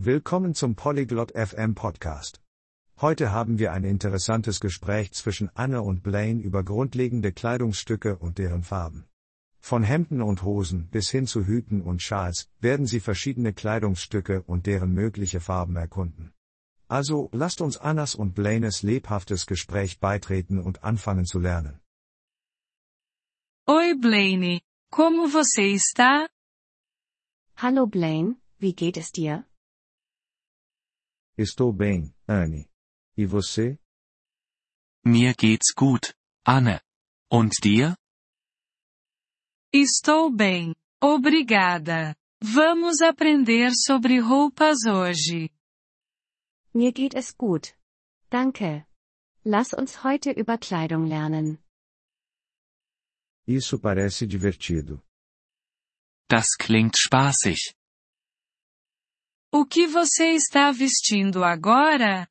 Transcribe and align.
Willkommen 0.00 0.54
zum 0.54 0.76
Polyglot 0.76 1.32
FM 1.32 1.74
Podcast. 1.74 2.40
Heute 3.00 3.32
haben 3.32 3.58
wir 3.58 3.72
ein 3.72 3.82
interessantes 3.82 4.60
Gespräch 4.60 5.12
zwischen 5.12 5.50
Anne 5.56 5.82
und 5.82 6.04
Blaine 6.04 6.40
über 6.40 6.62
grundlegende 6.62 7.32
Kleidungsstücke 7.32 8.16
und 8.16 8.38
deren 8.38 8.62
Farben. 8.62 9.08
Von 9.58 9.82
Hemden 9.82 10.22
und 10.22 10.44
Hosen 10.44 10.86
bis 10.88 11.10
hin 11.10 11.26
zu 11.26 11.44
Hüten 11.44 11.82
und 11.82 12.00
Schals 12.00 12.48
werden 12.60 12.86
sie 12.86 13.00
verschiedene 13.00 13.52
Kleidungsstücke 13.52 14.42
und 14.42 14.66
deren 14.66 14.92
mögliche 14.92 15.40
Farben 15.40 15.74
erkunden. 15.74 16.32
Also 16.86 17.28
lasst 17.32 17.60
uns 17.60 17.76
Annas 17.76 18.14
und 18.14 18.36
Blaines 18.36 18.84
lebhaftes 18.84 19.46
Gespräch 19.46 19.98
beitreten 19.98 20.60
und 20.60 20.84
anfangen 20.84 21.26
zu 21.26 21.40
lernen. 21.40 21.80
Oi 23.66 23.96
Blaine, 24.00 24.60
como 24.92 25.26
você 25.26 25.74
está? 25.74 26.28
Hallo 27.56 27.88
Blaine, 27.88 28.36
wie 28.60 28.74
geht 28.74 28.96
es 28.96 29.10
dir? 29.10 29.44
Estou 31.38 31.72
bem, 31.72 32.12
Anne. 32.26 32.68
E 33.16 33.24
você? 33.24 33.78
Mir 35.06 35.36
geht's 35.36 35.72
gut, 35.72 36.12
Anne. 36.44 36.80
Und 37.30 37.52
dir? 37.62 37.94
Estou 39.72 40.32
bem, 40.32 40.74
obrigada. 41.00 42.16
Vamos 42.42 43.00
aprender 43.00 43.70
sobre 43.86 44.18
roupas 44.18 44.78
hoje. 44.84 45.50
Mir 46.74 46.92
geht 46.92 47.14
es 47.14 47.32
gut. 47.32 47.72
Danke. 48.28 48.84
Lass 49.44 49.72
uns 49.72 50.02
heute 50.02 50.32
über 50.32 50.58
Kleidung 50.58 51.06
lernen. 51.06 51.58
Isso 53.46 53.78
parece 53.78 54.26
divertido. 54.26 55.00
Das 56.28 56.56
klingt 56.58 56.98
spaßig. 56.98 57.77
O 59.50 59.64
que 59.64 59.86
você 59.86 60.34
está 60.34 60.70
vestindo 60.70 61.42
agora? 61.42 62.28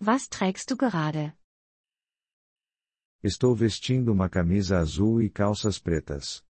Was 0.00 0.26
trägst 0.26 0.68
du 0.68 0.76
gerade? 0.76 1.32
Estou 3.22 3.54
vestindo 3.54 4.10
uma 4.12 4.28
camisa 4.28 4.78
azul 4.78 5.22
e 5.22 5.30
calças 5.30 5.78
pretas. 5.78 6.42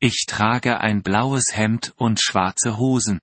Ich 0.00 0.26
trage 0.26 0.68
ein 0.68 1.00
blaues 1.00 1.50
Hemd 1.50 1.94
und 1.98 2.20
schwarze 2.20 2.68
Hosen. 2.68 3.18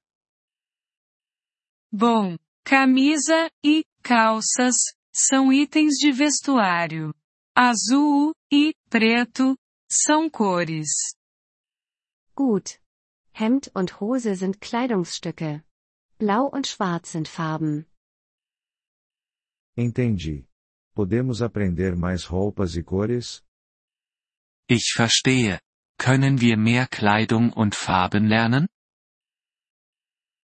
Bom, 1.92 2.36
camisa 2.64 3.48
e 3.64 3.86
calças 4.02 4.76
são 5.14 5.54
itens 5.54 5.98
de 6.00 6.12
vestuário. 6.12 7.14
Azul 7.56 8.34
e 8.52 8.74
preto 8.90 9.56
são 9.88 10.28
cores. 10.32 10.90
Gut. 12.36 12.80
Hemd 13.38 13.70
und 13.74 14.00
Hose 14.00 14.36
sind 14.36 14.62
Kleidungsstücke. 14.62 15.62
Blau 16.18 16.46
und 16.46 16.68
Schwarz 16.68 17.12
sind 17.12 17.28
Farben. 17.28 17.86
Entendi. 19.76 20.48
Podemos 20.96 21.42
aprender 21.42 21.98
mais 21.98 22.32
roupas 22.32 22.78
e 22.78 22.84
cores? 22.84 23.44
Ich 24.70 24.94
verstehe. 24.96 25.60
Können 25.98 26.40
wir 26.40 26.56
mehr 26.56 26.88
Kleidung 26.88 27.52
und 27.52 27.76
Farben 27.76 28.26
lernen? 28.30 28.68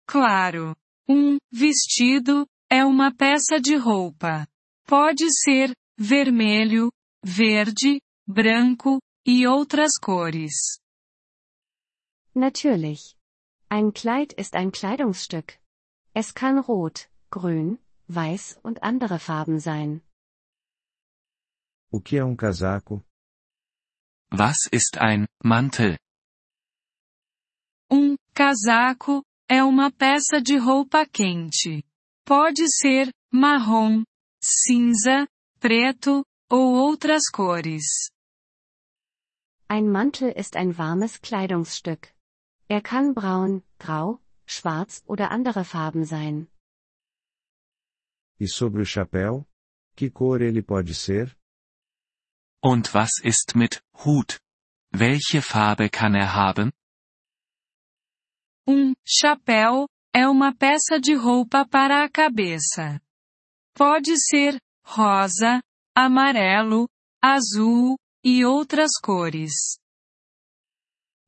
Claro. 0.06 0.76
Um 1.08 1.38
vestido 1.50 2.46
é 2.70 2.84
uma 2.84 3.16
peça 3.16 3.62
de 3.62 3.78
roupa. 3.78 4.46
Pode 4.86 5.32
ser 5.32 5.74
vermelho, 5.98 6.92
verde, 7.24 8.02
branco 8.28 9.00
e 9.26 9.48
outras 9.48 9.94
cores. 9.98 10.83
Natürlich. 12.36 13.16
Ein 13.70 13.94
Kleid 13.94 14.34
ist 14.34 14.56
ein 14.56 14.72
Kleidungsstück. 14.72 15.60
Es 16.14 16.34
kann 16.34 16.58
rot, 16.58 17.10
grün, 17.30 17.80
weiß 18.08 18.60
und 18.64 18.82
andere 18.84 19.20
Farben 19.20 19.60
sein. 19.60 20.02
O 21.92 22.00
que 22.00 22.18
é 22.18 22.24
um 22.26 22.36
casaco? 22.36 23.04
Was 24.32 24.68
ist 24.72 24.98
ein 24.98 25.28
Mantel? 25.44 25.98
Um 27.92 28.18
casaco 28.34 29.24
é 29.48 29.64
uma 29.64 29.92
peça 29.92 30.42
de 30.42 30.58
roupa 30.58 31.06
quente. 31.06 31.84
Pode 32.26 32.68
ser 32.68 33.12
marrom, 33.32 34.04
cinza, 34.42 35.28
preto 35.60 36.26
ou 36.50 36.74
outras 36.76 37.30
cores. 37.32 38.10
Ein 39.68 39.92
Mantel 39.92 40.32
ist 40.32 40.56
ein 40.56 40.78
warmes 40.78 41.22
Kleidungsstück. 41.22 42.14
Er 42.68 42.82
kann 42.82 43.14
braun, 43.14 43.64
grau, 43.80 44.20
schwarz 44.46 45.04
oder 45.06 45.32
andere 45.32 45.64
Farben 45.66 46.06
sein. 46.06 46.48
E 48.40 48.48
sobre 48.48 48.82
o 48.82 48.86
chapéu? 48.86 49.46
Que 49.96 50.10
cor 50.10 50.42
ele 50.42 50.64
pode 50.64 50.94
ser? 50.94 51.36
Und 52.64 52.94
was 52.94 53.20
ist 53.24 53.56
mit 53.56 53.84
Hut? 54.04 54.40
Welche 54.92 55.42
Farbe 55.42 55.90
kann 55.90 56.16
er 56.16 56.34
haben? 56.34 56.72
Um 58.68 58.96
chapéu 59.06 59.88
é 60.14 60.28
uma 60.28 60.56
peça 60.56 61.00
de 61.00 61.14
roupa 61.14 61.68
para 61.68 62.04
a 62.04 62.10
cabeça. 62.10 63.02
Pode 63.74 64.16
ser 64.18 64.58
rosa, 64.86 65.62
amarelo, 65.96 66.88
azul 67.22 67.98
e 68.24 68.46
outras 68.46 68.92
cores. 69.02 69.80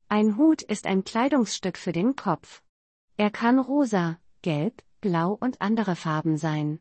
Ein 0.08 0.36
Hut 0.36 0.62
ist 0.62 0.86
ein 0.86 1.02
Kleidungsstück 1.02 1.76
für 1.76 1.90
den 1.92 2.14
Kopf. 2.14 2.62
Er 3.16 3.30
kann 3.30 3.58
rosa, 3.58 4.20
gelb, 4.40 4.82
blau 5.00 5.32
und 5.32 5.60
andere 5.60 5.96
Farben 5.96 6.36
sein. 6.36 6.78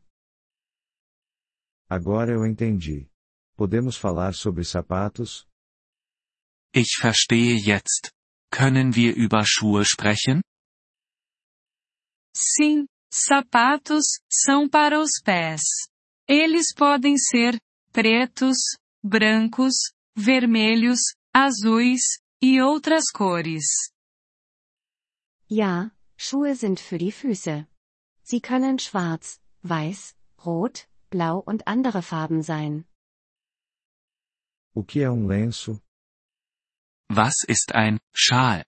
Agora 1.90 2.32
eu 2.32 2.44
entendi. 2.44 3.10
Podemos 3.58 3.98
falar 3.98 4.34
sobre 4.34 4.64
sapatos? 4.64 5.48
Ich 6.72 6.98
verstehe 7.00 7.56
jetzt. 7.56 8.12
Können 8.52 8.96
wir 8.96 9.16
über 9.16 9.44
Schuhe 9.46 9.86
sprechen? 9.86 10.42
Sim, 12.36 12.86
sapatos 13.12 14.20
são 14.30 14.70
para 14.70 15.00
os 15.00 15.20
pés. 15.24 15.62
Eles 16.28 16.74
podem 16.76 17.18
ser 17.18 17.60
pretos, 17.92 18.58
brancos, 19.02 19.92
vermelhos, 20.16 21.00
azuis 21.34 22.20
e 22.48 22.62
outras 22.62 23.06
cores. 23.12 23.66
Ja, 25.50 25.90
Schuhe 26.16 26.54
sind 26.56 26.80
für 26.80 27.00
die 27.00 27.12
Füße. 27.12 27.66
Sie 28.22 28.40
können 28.40 28.78
schwarz, 28.78 29.40
weiß, 29.64 30.16
rot, 30.46 30.88
blau 31.10 31.40
und 31.40 31.68
andere 31.68 32.04
Farben 32.04 32.44
sein. 32.44 32.86
O 34.76 34.84
que 34.84 35.02
é 35.02 35.10
um 35.10 35.26
lenço? 35.26 35.82
Was 37.10 37.44
ist 37.48 37.74
ein 37.74 38.00
Schal? 38.14 38.64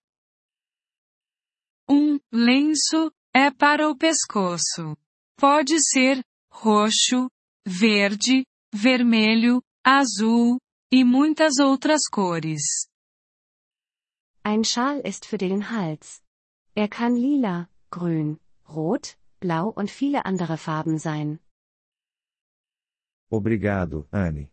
Um 1.87 2.19
lenço 2.31 3.11
é 3.31 3.51
para 3.51 3.89
o 3.89 3.95
pescoço. 3.95 4.97
Pode 5.37 5.79
ser 5.81 6.23
roxo, 6.51 7.29
verde, 7.63 8.43
vermelho, 8.73 9.61
azul 9.83 10.57
e 10.91 11.03
muitas 11.03 11.59
outras 11.59 12.01
cores. 12.09 12.86
Ein 14.51 14.63
Schal 14.63 15.01
ist 15.01 15.25
für 15.25 15.37
den 15.37 15.71
Hals. 15.71 16.23
Er 16.73 16.87
kann 16.87 17.17
lila, 17.17 17.67
grün, 17.91 18.39
rot, 18.69 19.17
blau 19.41 19.67
und 19.67 19.91
viele 19.91 20.25
andere 20.25 20.57
Farben 20.57 20.97
sein. 20.99 21.39
Obrigado, 23.29 24.07
Anne. 24.09 24.49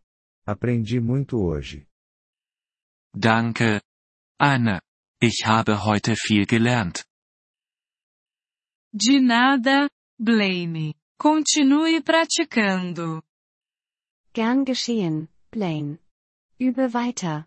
Aprendi 0.46 0.98
muito 0.98 1.38
hoje. 1.38 1.86
Danke, 3.12 3.82
Anne. 4.36 4.80
Ich 5.20 5.46
habe 5.46 5.84
heute 5.84 6.16
viel 6.16 6.44
gelernt. 6.46 7.06
De 8.90 9.20
nada, 9.20 9.88
Blaine. 10.18 10.94
Continue 11.18 12.02
praticando. 12.02 13.22
Gern 14.32 14.64
geschehen, 14.64 15.28
Blaine. 15.52 16.00
Übe 16.58 16.92
weiter. 16.94 17.46